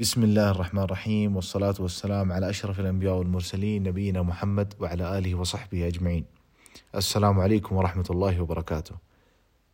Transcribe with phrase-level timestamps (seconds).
[0.00, 5.86] بسم الله الرحمن الرحيم والصلاة والسلام على أشرف الأنبياء والمرسلين نبينا محمد وعلى آله وصحبه
[5.86, 6.24] أجمعين.
[6.94, 8.94] السلام عليكم ورحمة الله وبركاته.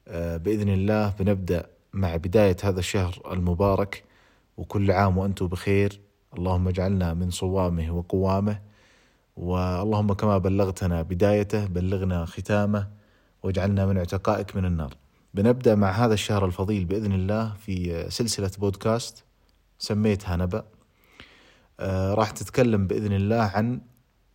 [0.08, 4.04] آه، بإذن الله بنبدأ مع بداية هذا الشهر المبارك
[4.56, 6.00] وكل عام وأنتم بخير
[6.38, 8.60] اللهم اجعلنا من صوامه وقوامه
[9.36, 12.88] واللهم كما بلغتنا بدايته بلغنا ختامه
[13.42, 14.94] واجعلنا من عتقائك من النار.
[15.34, 19.24] بنبدأ مع هذا الشهر الفضيل بإذن الله في سلسلة بودكاست
[19.82, 20.64] سميتها نبأ.
[21.80, 23.80] آه راح تتكلم بإذن الله عن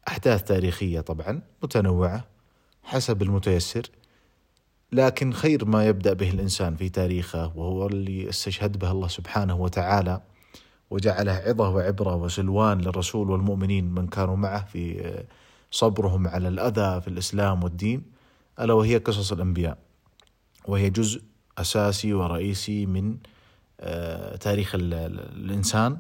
[0.08, 2.26] أحداث تاريخية طبعا متنوعة
[2.84, 3.82] حسب المتيسر
[4.92, 10.22] لكن خير ما يبدأ به الإنسان في تاريخه وهو اللي استشهد به الله سبحانه وتعالى
[10.90, 15.14] وجعله عظة وعبرة وسلوان للرسول والمؤمنين من كانوا معه في
[15.72, 18.04] صبرهم على الأذى في الإسلام والدين
[18.60, 19.78] ألا وهي قصص الأنبياء.
[20.68, 21.22] وهي جزء
[21.58, 23.37] أساسي ورئيسي من آه،
[24.40, 25.98] تاريخ الإنسان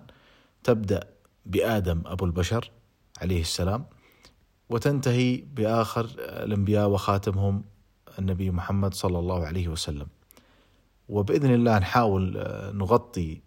[0.63, 0.99] تبدأ
[1.45, 2.71] بآدم أبو البشر
[3.21, 3.85] عليه السلام
[4.69, 7.63] وتنتهي بآخر الأنبياء وخاتمهم
[8.19, 10.07] النبي محمد صلى الله عليه وسلم.
[11.09, 13.41] وبإذن الله نحاول آه، نغطي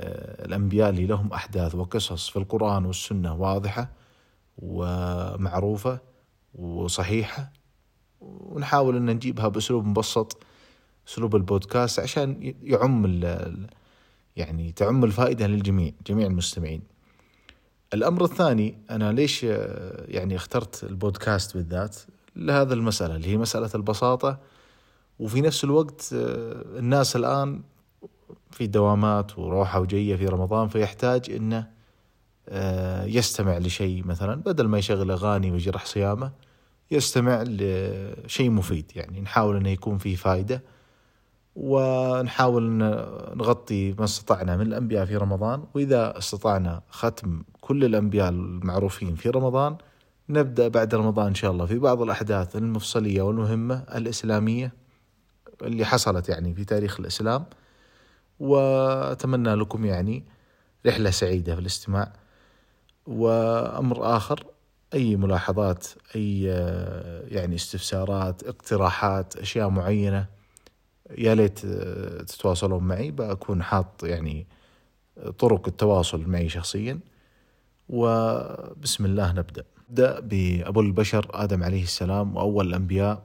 [0.00, 3.90] آه، الأنبياء اللي لهم أحداث وقصص في القرآن والسنة واضحة
[4.58, 5.98] ومعروفة
[6.54, 7.52] وصحيحة
[8.20, 10.42] ونحاول أن نجيبها بأسلوب مبسط
[11.08, 13.20] أسلوب البودكاست عشان يعم
[14.36, 16.82] يعني تعم الفائدة للجميع جميع المستمعين.
[17.94, 19.42] الأمر الثاني أنا ليش
[20.08, 21.96] يعني اخترت البودكاست بالذات؟
[22.36, 24.38] لهذا المسألة اللي هي مسألة البساطة
[25.18, 27.62] وفي نفس الوقت الناس الآن
[28.50, 31.70] في دوامات وروحة وجيه في رمضان فيحتاج إنه
[33.06, 36.32] يستمع لشيء مثلا بدل ما يشغل أغاني ويجرح صيامه
[36.90, 40.62] يستمع لشيء مفيد يعني نحاول إنه يكون فيه فائده
[41.56, 42.62] ونحاول
[43.36, 45.64] نغطي ما استطعنا من الأنبياء في رمضان.
[45.74, 49.76] وإذا استطعنا ختم كل الأنبياء المعروفين في رمضان
[50.28, 54.72] نبدأ بعد رمضان إن شاء الله في بعض الأحداث المفصلية والمهمة الإسلامية
[55.62, 57.44] اللي حصلت يعني في تاريخ الإسلام.
[58.40, 60.24] وأتمنى لكم يعني
[60.86, 62.12] رحلة سعيدة في الاستماع.
[63.06, 64.46] وأمر آخر
[64.94, 66.42] أي ملاحظات أي
[67.28, 70.26] يعني استفسارات اقتراحات أشياء معينة
[71.10, 73.10] يا ليت آه، تتواصلون معي.
[73.10, 74.46] بكون حاط يعني
[75.38, 77.00] طرق التواصل معي شخصيا.
[77.88, 79.64] وبسم الله نبدأ.
[79.90, 83.22] نبدأ بأبو البشر آدم عليه السلام وأول الأنبياء.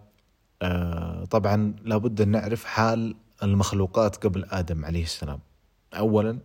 [0.61, 5.39] آه، طبعا لابد أن نعرف حال المخلوقات قبل آدم عليه السلام.
[5.93, 6.39] أولا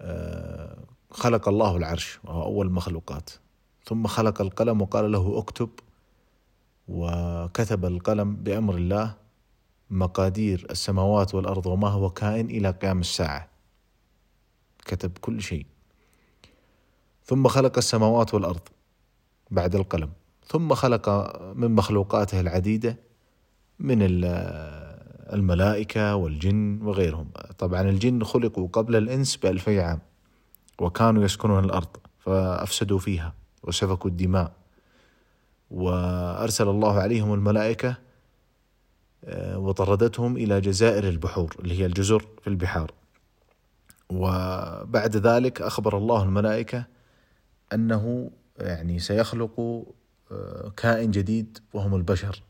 [0.00, 0.76] آه،
[1.10, 3.30] خلق الله العرش وهو أول المخلوقات.
[3.84, 5.70] ثم خلق القلم وقال له اكتب
[6.88, 9.14] وكتب القلم بأمر الله.
[9.90, 13.48] مقادير السماوات والأرض وما هو كائن إلى قيام الساعة.
[14.84, 15.66] كتب كل شيء.
[17.24, 18.68] ثم خلق السماوات والأرض
[19.50, 20.10] بعد القلم.
[20.46, 21.08] ثم خلق
[21.54, 22.96] من مخلوقاته العديدة
[23.78, 23.98] من
[25.32, 27.30] الملائكة والجن وغيرهم.
[27.58, 30.00] طبعا الجن خلقوا قبل الإنس بألفي عام
[30.80, 34.52] وكانوا يسكنون الأرض فأفسدوا فيها وسفكوا الدماء
[35.70, 37.96] وأرسل الله عليهم الملائكة آه،
[39.56, 42.92] وطردتهم إلى جزائر البحور اللي هي الجزر في البحار.
[44.10, 46.84] وبعد ذلك أخبر الله الملائكة
[47.72, 49.84] أنه يعني سيخلق
[50.32, 52.42] آه، كائن جديد وهم البشر.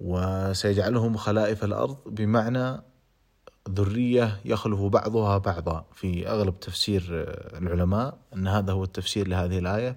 [0.00, 2.82] وسيجعلهم خلائف الأرض بمعنى
[3.70, 5.84] ذرية يخلف بعضها بعضا.
[5.92, 9.96] في أغلب تفسير آه، العلماء أن هذا هو التفسير لهذه الآية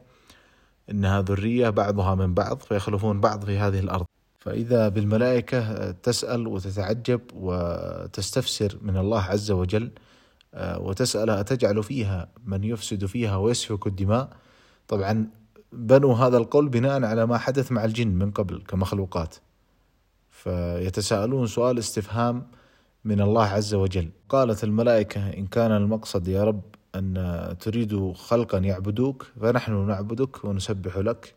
[0.91, 4.05] إنها ذرية بعضها من بعض فيخلفون بعض في هذه الأرض.
[4.47, 9.91] فإذا بالملائكة تسأل وتتعجب وتستفسر من الله عز وجل
[10.53, 14.29] آه، وتسأل أتجعل فيها من يفسد فيها ويسفك الدماء.
[14.87, 15.29] طبعا
[15.71, 19.35] بنوا هذا القول بناء على ما حدث مع الجن من قبل كمخلوقات.
[20.29, 22.47] فيتساءلون سؤال استفهام
[23.05, 24.09] من الله عز وجل.
[24.29, 26.61] قالت الملائكة إن كان المقصد يا رب
[26.95, 31.35] أن تريد خلقا يعبدوك فنحن نعبدك ونسبح لك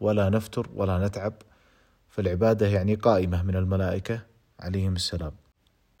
[0.00, 1.32] ولا نفتر ولا نتعب
[2.18, 4.20] فالعبادة يعني قائمة من الملائكة
[4.60, 5.32] عليهم السلام.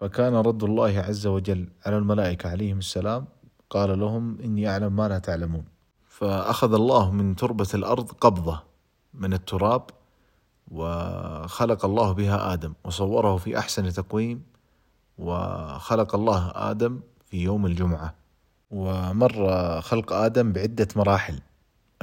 [0.00, 3.26] فكان رد الله عز وجل على الملائكة عليهم السلام
[3.70, 5.64] قال لهم إني أعلم ما لا تعلمون.
[6.08, 8.62] فأخذ الله من تربة الأرض قبضة
[9.14, 9.82] من التراب
[10.70, 14.42] وخلق الله بها آدم وصوره في أحسن تقويم
[15.18, 18.14] وخلق الله آدم في يوم الجمعة
[18.70, 19.32] ومر
[19.80, 21.40] خلق آدم بعدة مراحل.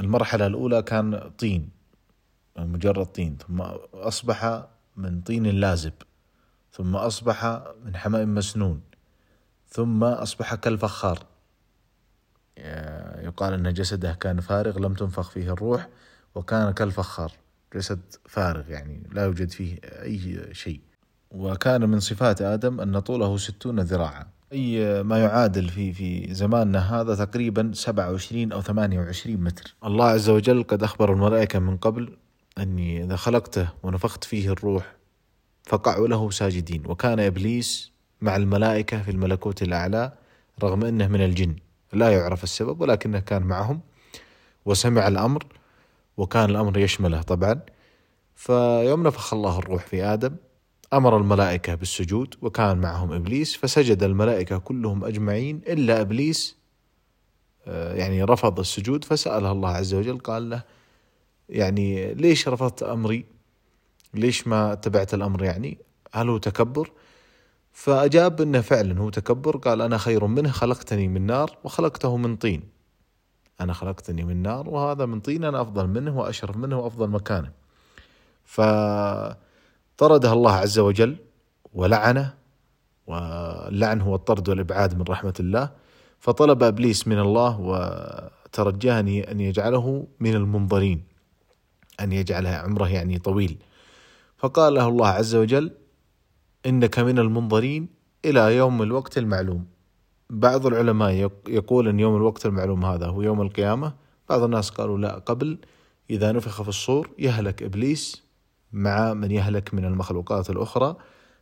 [0.00, 1.75] المرحلة الأولى كان طين
[2.58, 3.60] مجرد طين ثم
[3.94, 4.66] أصبح
[4.96, 5.92] من طين لازب
[6.72, 8.80] ثم أصبح من حماء مسنون
[9.68, 11.18] ثم أصبح كالفخار.
[13.18, 15.88] يقال أن جسده كان فارغ لم تنفخ فيه الروح
[16.34, 17.32] وكان كالفخار.
[17.74, 20.80] جسد فارغ يعني لا يوجد فيه أي شيء.
[21.30, 24.26] وكان من صفات آدم أن طوله ستون ذراعا.
[24.52, 29.74] أي ما يعادل في في زماننا هذا تقريبا 27 أو 28 متر.
[29.84, 32.16] الله عز وجل قد أخبر الملائكة من قبل
[32.58, 34.96] أني إذا خلقته ونفخت فيه الروح
[35.64, 36.82] فقعوا له ساجدين.
[36.86, 40.12] وكان إبليس مع الملائكة في الملكوت الأعلى
[40.62, 41.56] رغم أنه من الجن.
[41.92, 43.80] لا يعرف السبب ولكنه كان معهم
[44.64, 45.46] وسمع الأمر
[46.16, 47.60] وكان الأمر يشمله طبعا.
[48.34, 50.36] فيوم نفخ الله الروح في آدم
[50.92, 56.56] أمر الملائكة بالسجود وكان معهم إبليس فسجد الملائكة كلهم أجمعين إلا إبليس
[57.66, 60.62] آه، يعني رفض السجود فسأله الله عز وجل قال له
[61.48, 63.24] يعني ليش رفضت أمري؟
[64.14, 65.78] ليش ما اتبعت الأمر يعني؟
[66.12, 66.90] هل هو تكبر؟
[67.72, 72.62] فأجاب أنه فعلا هو تكبر قال أنا خير منه خلقتني من نار وخلقته من طين.
[73.60, 77.50] أنا خلقتني من نار وهذا من طين أنا أفضل منه وأشرف منه وأفضل مكانه.
[78.44, 81.16] فطرده الله عز وجل
[81.74, 82.34] ولعنه
[83.06, 85.70] واللعن هو الطرد والإبعاد من رحمة الله.
[86.18, 91.15] فطلب إبليس من الله وترجاه أن يجعله من المنظرين.
[92.00, 93.58] أن يجعله عمره يعني طويل.
[94.38, 95.70] فقال له الله عز وجل
[96.66, 97.88] إنك من المنظرين
[98.24, 99.66] إلى يوم الوقت المعلوم.
[100.30, 103.94] بعض العلماء يقول أن يوم الوقت المعلوم هذا هو يوم القيامة.
[104.28, 105.58] بعض الناس قالوا لا قبل
[106.10, 108.22] إذا نفخ في الصور يهلك إبليس
[108.72, 110.96] مع من يهلك من المخلوقات الأخرى.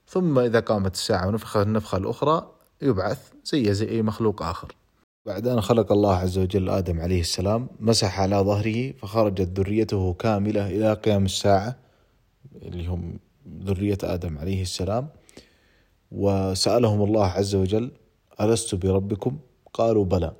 [0.06, 2.50] ثم إذا قامت الساعة ونفخ النفخة الأخرى
[2.82, 4.74] يبعث زي زي أي مخلوق آخر.
[5.26, 10.66] بعد أن خلق الله عز وجل آدم عليه السلام مسح على ظهره فخرجت ذريته كاملة
[10.66, 11.76] إلى قيام الساعة
[12.62, 13.18] اللي هم
[13.62, 15.08] ذرية آدم عليه السلام.
[16.12, 17.90] وسألهم الله عز وجل
[18.40, 19.38] ألست بربكم؟
[19.72, 20.32] قالوا بلى.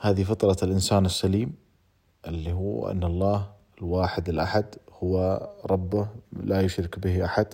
[0.00, 1.54] هذه فطرة الإنسان السليم
[2.26, 4.64] اللي هو أن الله الواحد الأحد
[5.02, 7.46] هو ربه لا يشرك به أحد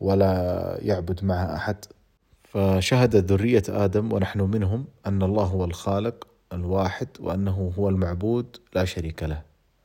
[0.00, 1.84] ولا يعبد معه أحد.
[2.50, 9.22] فشهدت ذرية آدم ونحن منهم أن الله هو الخالق الواحد وأنه هو المعبود لا شريك
[9.22, 9.42] له.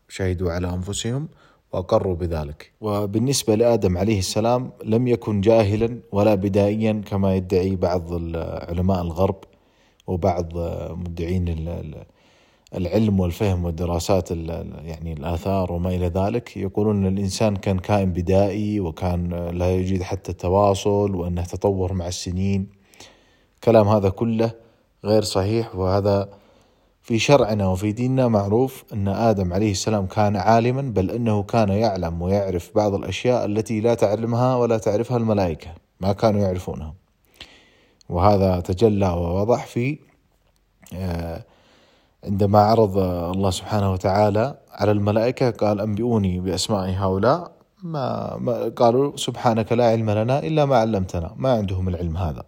[0.09, 1.27] شهدوا على أنفسهم
[1.73, 2.71] وأقروا بذلك.
[2.81, 8.13] وبالنسبة لآدم عليه السلام لم يكن جاهلا ولا بدائيا كما يدعي بعض
[8.69, 9.39] علماء الغرب
[10.07, 10.57] وبعض
[10.91, 11.47] مدعين
[12.73, 19.29] العلم والفهم والدراسات يعني الآثار وما إلى ذلك يقولون أن الإنسان كان كائن بدائي وكان
[19.53, 22.67] لا يوجد حتى تواصل وأنه تطور مع السنين.
[23.63, 24.51] كلام هذا كله
[25.05, 26.29] غير صحيح وهذا
[27.01, 32.21] في شرعنا وفي ديننا معروف أن آدم عليه السلام كان عالما بل أنه كان يعلم
[32.21, 35.69] ويعرف بعض الأشياء التي لا تعلمها ولا تعرفها الملائكة
[35.99, 36.93] ما كانوا يعرفونها.
[38.09, 39.99] وهذا تجلى ووضح في
[40.93, 41.45] آه،
[42.25, 42.97] عندما عرض
[43.35, 47.51] الله سبحانه وتعالى على الملائكة قال أنبئوني بأسماء هؤلاء
[47.83, 52.43] ما, ما قالوا سبحانك لا علم لنا إلا ما علمتنا ما عندهم العلم هذا.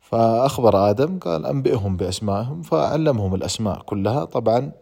[0.00, 4.24] فأخبر آدم قال أنبئهم بأسمائهم فعلمهم الأسماء كلها.
[4.24, 4.72] طبعا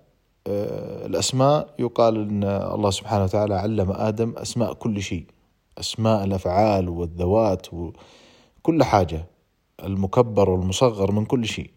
[0.47, 5.27] آه، الأسماء يقال أن الله سبحانه وتعالى علم آدم أسماء كل شيء
[5.79, 9.27] أسماء الأفعال والذوات وكل حاجة
[9.85, 11.70] المكبر والمصغر من كل شيء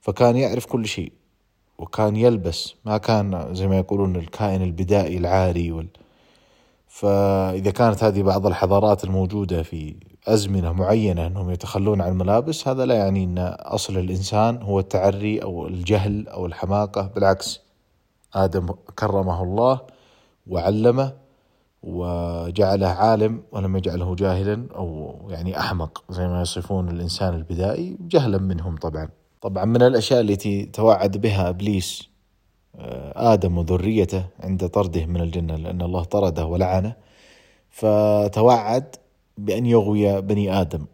[0.00, 1.12] فكان يعرف كل شيء.
[1.78, 5.88] وكان يلبس ما كان زي ما يقولون الكائن البدائي العاري وال...
[6.88, 9.94] فإذا كانت هذه بعض الحضارات الموجودة في
[10.26, 15.66] أزمنة معينة أنهم يتخلون عن الملابس هذا لا يعني أن أصل الإنسان هو التعري أو
[15.66, 17.60] الجهل أو الحماقة بالعكس
[18.34, 18.66] آدم
[18.98, 19.80] كرمه الله
[20.46, 21.12] وعلمه
[21.82, 28.76] وجعله عالم ولم يجعله جاهلا أو يعني أحمق زي ما يصفون الإنسان البدائي جهلا منهم
[28.76, 29.08] طبعا.
[29.46, 32.08] طبعا من الأشياء التي توعد بها إبليس
[32.78, 36.94] آه، آدم وذريته عند طرده من الجنة لأن الله طرده ولعنه.
[37.70, 38.96] فتوعد
[39.38, 40.86] بأن يغوي بني آدم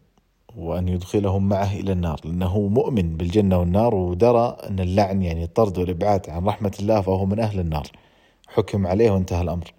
[0.56, 6.30] وأن يدخلهم معه إلى النار لأنه مؤمن بالجنة والنار ودرى أن اللعن يعني الطرد والإبعاد
[6.30, 7.86] عن رحمة الله فهو من أهل النار
[8.48, 9.72] حكم عليه وانتهى الأمر.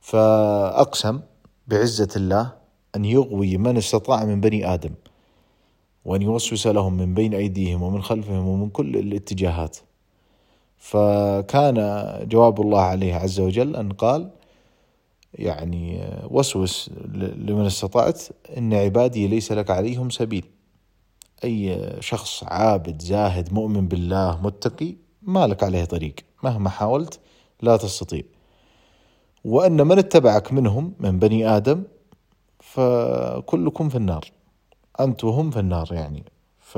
[0.00, 1.20] فأقسم
[1.66, 2.52] بعزة الله
[2.96, 4.90] أن يغوي من استطاع من بني آدم.
[6.04, 9.76] وأن يوسوس لهم من بين أيديهم ومن خلفهم ومن كل الاتجاهات.
[10.78, 11.76] فكان
[12.28, 14.30] جواب الله عليه عز وجل أن قال
[15.34, 18.22] يعني وسوس لمن استطعت
[18.56, 20.44] إن عبادي ليس لك عليهم سبيل.
[21.44, 26.14] أي شخص عابد زاهد مؤمن بالله متقي ما لك عليه طريق.
[26.44, 27.20] مهما حاولت
[27.62, 28.22] لا تستطيع.
[29.44, 31.82] وأن من اتبعك منهم من بني آدم
[32.60, 34.24] فكلكم في النار.
[35.04, 36.24] أنت وهم في النار يعني.
[36.58, 36.76] ف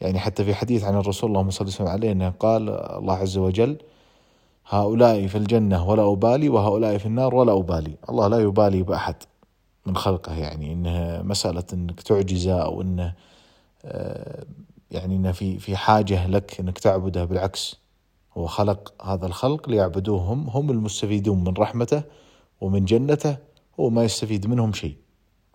[0.00, 3.78] يعني حتى في حديث عن الرسول اللهم صل وسلم عليه إنه قال الله عز وجل
[4.68, 7.96] هؤلاء في الجنة ولا أبالي وهؤلاء في النار ولا أبالي.
[8.08, 9.14] الله لا يبالي بأحد
[9.86, 10.72] من خلقه يعني.
[10.72, 13.14] إنه مسألة إنك تعجزه أو إنه
[13.84, 14.44] آه،
[14.90, 17.76] يعني إنه في في حاجة لك إنك تعبده بالعكس.
[18.36, 22.02] هو خلق هذا الخلق ليعبدوه هم هم المستفيدون من رحمته
[22.60, 23.36] ومن جنته
[23.80, 24.96] هو ما يستفيد منهم شيء.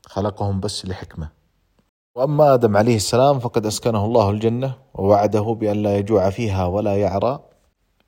[0.05, 1.29] خلقهم بس لحكمة.
[2.15, 7.39] وأما آدم عليه السلام فقد أسكنه الله الجنة ووعده بأن لا يجوع فيها ولا يعرى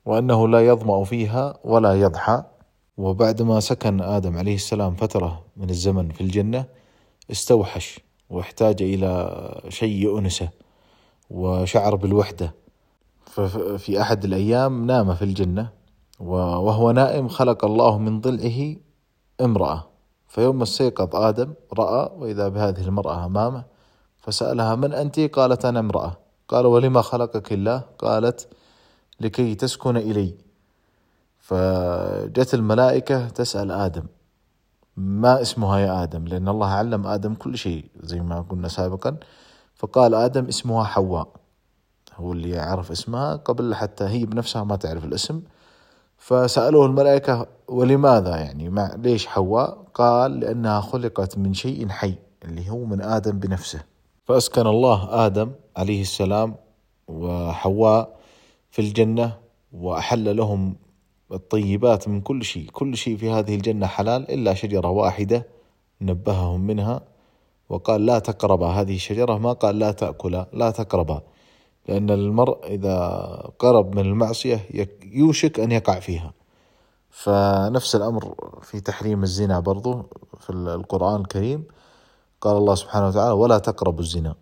[0.04, 2.42] وأنه لا يظمأ فيها ولا يضحى.
[2.96, 6.64] وبعدما سكن آدم عليه السلام فترة من الزمن في الجنة
[7.30, 9.10] استوحش واحتاج إلى
[9.68, 10.48] شيء يؤنسه
[11.30, 12.54] وشعر بالوحدة.
[13.26, 15.68] ففي أحد الأيام نام في الجنة
[16.20, 18.76] وهو نائم خلق الله من ضلعه
[19.40, 19.93] امرأة.
[20.34, 23.64] فيوم استيقظ آدم رأى وإذا بهذه المرأة أمامه
[24.18, 26.16] فسألها من أنت؟ قالت أنا امرأة.
[26.48, 28.48] قال ولما خلقك الله؟ قالت
[29.20, 30.34] لكي تسكن إلي.
[31.38, 34.02] فجت الملائكة تسأل آدم
[34.96, 39.16] ما اسمها يا آدم؟ لأن الله علم آدم كل شيء زي ما قلنا سابقا.
[39.74, 41.28] فقال آدم اسمها حواء.
[42.16, 45.42] هو اللي يعرف اسمها قبل حتى هي بنفسها ما تعرف الاسم.
[46.24, 52.14] فسألوه الملائكة ولماذا يعني؟ مع ليش حواء؟ قال لأنها خلقت من شيء حي
[52.44, 53.80] اللي هو من آدم بنفسه.
[54.24, 56.54] فأسكن الله آدم عليه السلام
[57.08, 58.16] وحواء
[58.70, 59.36] في الجنة
[59.72, 60.76] وأحل لهم
[61.32, 62.70] الطيبات من كل شيء.
[62.72, 65.46] كل شيء في هذه الجنة حلال إلا شجرة واحدة
[66.00, 67.00] نبههم منها.
[67.68, 68.66] وقال لا تقربا.
[68.66, 70.46] هذه الشجرة ما قال لا تأكلا.
[70.52, 71.22] لا تقربا.
[71.88, 72.98] لأن المرء إذا
[73.58, 74.68] قرب من المعصية
[75.02, 76.32] يوشك أن يقع فيها.
[77.10, 80.02] فنفس الأمر في تحريم الزنا برضو
[80.40, 81.64] في القرآن الكريم.
[82.40, 84.34] قال الله سبحانه وتعالى ولا تقربوا الزنا.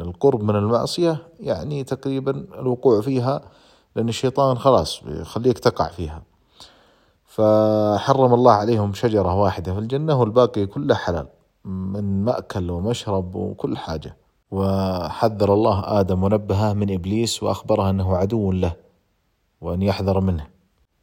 [0.00, 3.40] القرب من المعصية يعني تقريبا الوقوع فيها
[3.96, 6.22] لأن الشيطان خلاص بيخليك تقع فيها.
[7.26, 11.26] فحرم الله عليهم شجرة واحدة في الجنة والباقي كله حلال
[11.64, 14.16] من مأكل ومشرب وكل حاجة.
[14.52, 18.76] وحذر الله آدم ونبهه من إبليس وأخبره أنه عدو له
[19.60, 20.46] وأن يحذر منه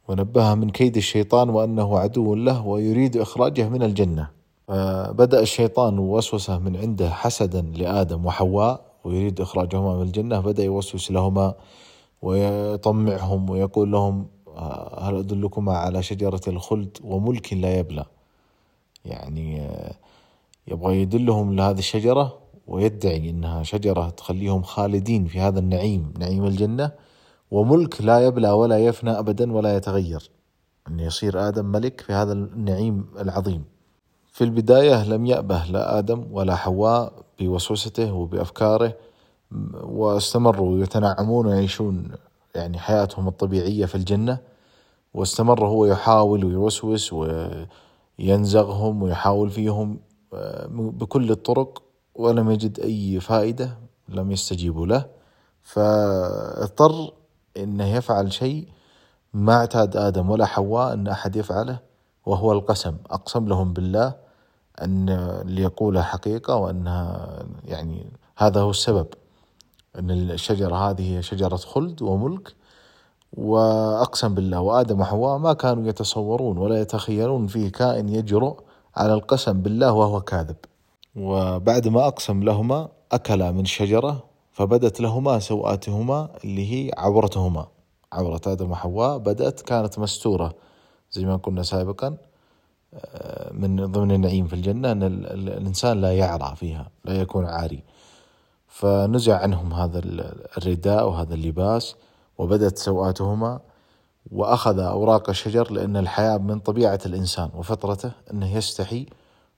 [0.08, 4.30] ونبهه من كيد الشيطان وأنه عدو له ويريد إخراجه من الجنة.
[4.68, 10.40] فبدأ الشيطان وسوسة من عنده حسدا لآدم وحواء ويريد إخراجهما من الجنة.
[10.40, 11.54] بدأ يوسوس لهما
[12.22, 14.26] ويطمعهم ويقول لهم
[14.98, 18.04] هل أدلكما على شجرة الخلد وملك لا يبلى؟
[19.04, 19.70] يعني
[20.68, 22.39] يبغى يدلهم لهذه الشجرة
[22.70, 26.92] ويدعي إنها شجرة تخليهم خالدين في هذا النعيم نعيم الجنة
[27.50, 30.30] وملك لا يبلى ولا يفنى ابدا ولا يتغير
[30.88, 33.64] أن يصير آدم ملك في هذا النعيم العظيم.
[34.32, 38.96] في البداية لم يأبه لا آدم ولا حواء بوسوسته وبأفكاره
[39.82, 42.08] واستمروا يتنعمون ويعيشون
[42.54, 44.38] يعني حياتهم الطبيعية في الجنة
[45.14, 47.12] واستمر هو يحاول ويوسوس
[48.18, 49.98] وينزغهم ويحاول فيهم
[50.34, 51.82] آه، بكل الطرق
[52.20, 55.06] ولم يجد أي فائدة لم يستجيبوا له.
[55.62, 57.12] فاضطر
[57.56, 58.68] إنه يفعل شيء
[59.34, 61.78] ما اعتاد آدم ولا حواء إن أحد يفعله
[62.26, 62.96] وهو القسم.
[63.10, 64.14] أقسم لهم بالله
[64.82, 65.08] أن
[65.44, 67.28] اللي يقوله حقيقة وانها
[67.64, 69.06] يعني هذا هو السبب.
[69.98, 72.54] إن الشجرة هذه هي شجرة خلد وملك
[73.32, 78.60] وأقسم بالله وآدم وحواء ما كانوا يتصورون ولا يتخيلون فيه كائن يجرؤ
[78.96, 80.56] على القسم بالله وهو كاذب.
[81.16, 87.66] وبعد ما أقسم لهما أكلا من الشجرة فبدت لهما سوآتهما اللي هي عورتهما.
[88.12, 90.54] عورة آدم وحواء بدأت كانت مستورة
[91.12, 92.16] زي ما قلنا سابقا
[92.94, 97.82] آه، من ضمن النعيم في الجنة أن الإنسان لا يعرى فيها لا يكون عاري.
[98.68, 100.00] فنزع عنهم هذا
[100.56, 101.96] الرداء وهذا اللباس
[102.38, 103.60] وبدت سوآتهما
[104.32, 109.06] وأخذ أوراق الشجر لأن الحياة من طبيعة الإنسان وفطرته أنه يستحي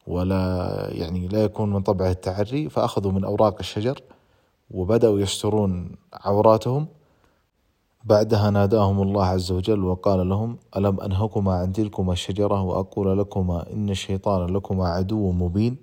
[0.07, 4.01] ولا يعني لا يكون من طبعه التعري فأخذوا من أوراق الشجر
[4.71, 6.87] وبدأوا يسترون عوراتهم.
[8.05, 13.91] بعدها ناداهم الله عز وجل وقال لهم ألم أنهكما عن تلكما الشجرة وأقول لكما إن
[13.91, 15.77] الشيطان لكما عدو مبين؟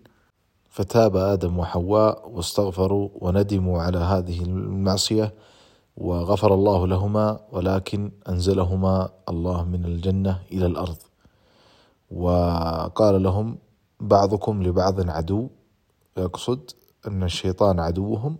[0.69, 5.33] فتاب آدم وحواء واستغفروا وندموا على هذه المعصية
[5.97, 10.97] وغفر الله لهما ولكن أنزلهما الله من الجنة إلى الأرض.
[12.11, 13.57] وقال لهم
[13.99, 15.49] بعضكم لبعض عدو.
[16.17, 16.71] يقصد
[17.07, 18.37] أن الشيطان عدوهم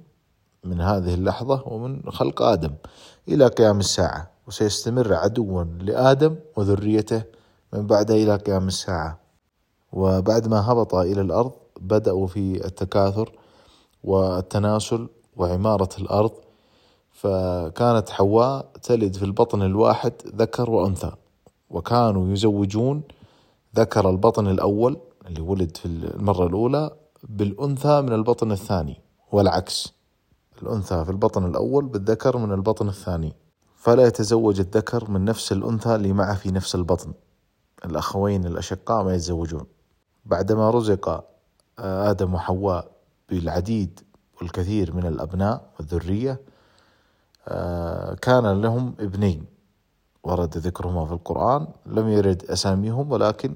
[0.64, 2.74] من هذه اللحظة ومن خلق آدم
[3.28, 7.24] إلى قيام الساعة وسيستمر عدوا لآدم وذريته
[7.74, 9.20] من بعدها إلى قيام الساعة.
[9.92, 11.52] وبعد ما هبط إلى الأرض
[11.82, 13.32] بدأوا في التكاثر
[14.04, 16.32] والتناسل وعمارة الأرض.
[17.12, 21.12] فكانت حواء تلد في البطن الواحد ذكر وأنثى
[21.70, 23.02] وكانوا يزوجون
[23.76, 24.98] ذكر البطن الأول
[25.30, 26.92] اللي ولد في المرة الأولى
[27.24, 29.94] بالأنثى من البطن الثاني والعكس.
[30.62, 33.36] الأنثى في البطن الأول بالذكر من البطن الثاني.
[33.76, 37.14] فلا يتزوج الذكر من نفس الأنثى اللي معه في نفس البطن.
[37.86, 39.66] الأخوين الأشقاء ما يتزوجون.
[40.26, 41.26] بعدما رزق
[41.80, 42.92] آدم وحواء
[43.30, 44.00] بالعديد
[44.42, 46.42] والكثير من الأبناء والذرية
[48.22, 49.46] كان لهم ابنين.
[50.24, 51.68] ورد ذكرهما في القرآن.
[51.86, 53.56] لم يرد أساميهم ولكن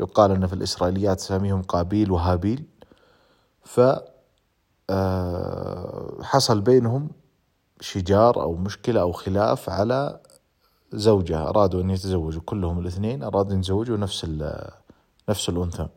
[0.00, 2.64] يقال أن في الإسرائيليات أساميهم قابيل وهابيل.
[3.64, 3.80] ف
[6.22, 7.10] حصل بينهم
[7.80, 10.20] شجار أو مشكلة أو خلاف على
[10.92, 14.24] زوجة أرادوا أن يتزوجوا كلهم الاثنين أرادوا أن يتزوجوا نفس
[15.28, 15.88] نفس الأنثى.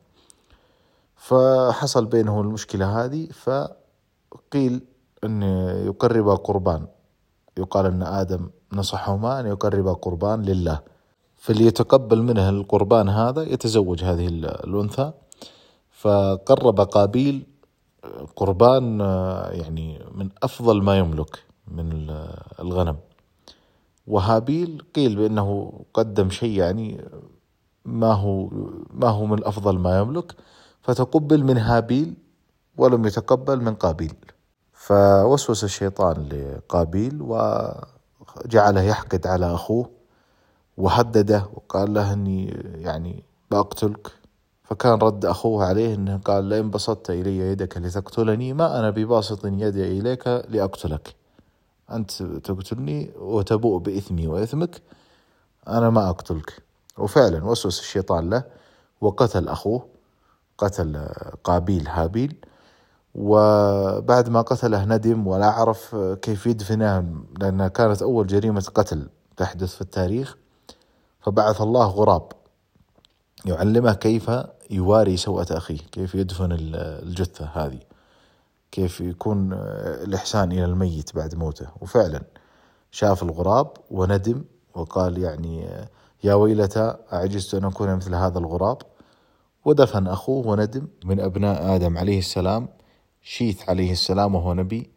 [1.16, 4.86] فحصل بينهم المشكلة هذه فقيل
[5.24, 5.42] أن
[5.86, 6.88] يقرب قربان.
[7.58, 10.97] يقال أن آدم نصحهما أن يقرب قربان لله.
[11.48, 15.12] فليتقبل منه القربان هذا يتزوج هذه الأنثى.
[15.92, 17.46] فقرب قابيل
[18.36, 19.00] قربان
[19.52, 22.10] يعني من أفضل ما يملك من
[22.60, 22.98] الغنم.
[24.08, 27.06] وهابيل قيل بأنه قدم شيء يعني
[27.86, 28.50] ما هو
[28.92, 30.36] ما هو من أفضل ما يملك.
[30.82, 32.14] فتقبل من هابيل
[32.78, 34.16] ولم يتقبل من قابيل.
[34.74, 39.97] فوسوس الشيطان لقابيل وجعله يحقد على أخوه.
[40.78, 44.08] وهدده وقال له أني يعني بأقتلك.
[44.64, 50.00] فكان رد أخوه عليه أنه قال لئن بسطت إلي يدك لتقتلني ما أنا بباسط يدي
[50.00, 51.16] إليك لأقتلك.
[51.92, 54.82] أنت تقتلني وتبوء بإثمي وإثمك
[55.68, 56.64] أنا ما أقتلك.
[56.98, 58.44] وفعلا وسوس الشيطان له
[59.02, 59.86] وقتل أخوه
[60.58, 61.08] قتل
[61.44, 62.36] قابيل هابيل.
[63.16, 69.82] وبعد ما قتله ندم ولا عرف كيف يدفنه لأنها كانت أول جريمة قتل تحدث في
[69.82, 70.38] التاريخ.
[71.28, 72.32] فبعث الله غراب.
[73.46, 74.32] يعلمه كيف
[74.70, 77.80] يواري سوءة أخيه كيف يدفن الجثة هذه
[78.72, 79.54] كيف يكون
[80.04, 81.68] الإحسان إلى الميت بعد موته.
[81.82, 82.24] وفعلا
[82.92, 84.44] شاف الغراب وندم
[84.76, 85.68] وقال يعني
[86.24, 88.78] يا ويلتى أعجزت أن أكون مثل هذا الغراب؟
[89.66, 90.88] ودفن أخوه وندم.
[91.06, 92.70] من أبناء آدم عليه السلام
[93.22, 94.92] شيث عليه السلام وهو نبي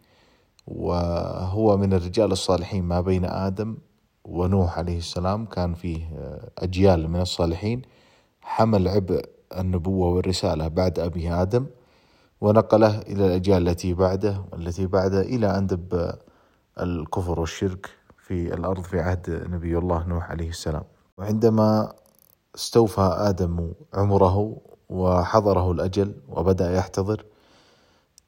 [0.67, 3.77] وهو من الرجال الصالحين ما بين آدم
[4.25, 5.99] ونوح عليه السلام كان فيه
[6.59, 7.83] أجيال من الصالحين.
[8.41, 9.25] حمل عبء
[9.59, 11.67] النبوة والرسالة بعد أبيه آدم
[12.41, 16.13] ونقله إلى الأجيال التي بعده والتي بعده إلى أن دب
[16.81, 20.83] الكفر والشرك في الأرض في عهد نبي الله نوح عليه السلام.
[21.19, 21.93] وعندما
[22.55, 24.57] استوفى آدم عمره
[24.89, 27.25] وحضره الأجل وبدأ يحتضر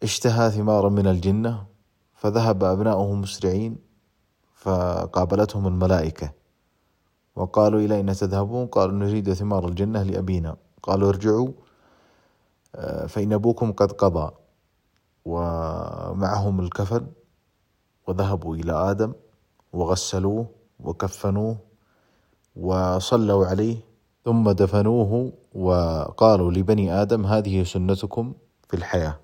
[0.02, 1.64] اشتهى ثمارا من الجنة
[2.14, 3.76] فذهب أبناؤه مسرعين
[4.62, 6.32] فقابلتهم الملائكة.
[7.36, 10.56] وقالوا إلى أين تذهبون قالوا نريد ثمار الجنة لأبينا.
[10.82, 11.48] قالوا ارجعوا
[12.74, 14.30] آه، فإن أبوكم قد قضى.
[15.24, 17.06] ومعهم الكفن
[18.06, 19.12] وذهبوا إلى آدم.
[19.72, 20.46] وغسلوه.
[20.80, 21.56] وكفنوه.
[22.56, 23.76] وصلوا عليه.
[24.24, 25.32] ثم دفنوه.
[25.54, 28.32] وقالوا لبني آدم هذه سنتكم
[28.68, 29.21] في الحياة.